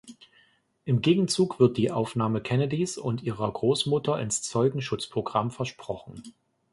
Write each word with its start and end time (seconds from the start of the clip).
Im 0.83 1.01
Gegenzug 1.03 1.59
wird 1.59 1.77
die 1.77 1.91
Aufnahme 1.91 2.41
Kennedys 2.41 2.97
und 2.97 3.21
ihrer 3.21 3.51
Großmutter 3.53 4.19
ins 4.19 4.41
Zeugenschutzprogramm 4.41 5.51
versprochen. 5.51 6.23